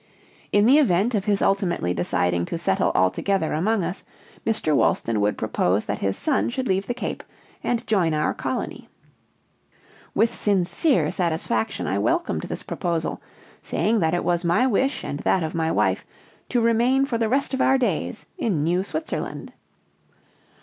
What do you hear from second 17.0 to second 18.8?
for the rest of our days in